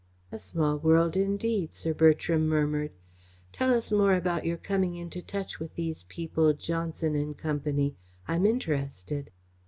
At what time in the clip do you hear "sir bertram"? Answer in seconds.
1.75-2.49